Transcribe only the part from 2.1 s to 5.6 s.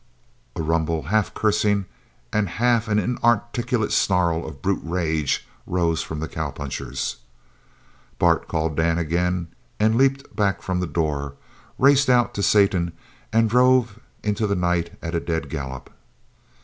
and half an inarticulate snarl of brute rage,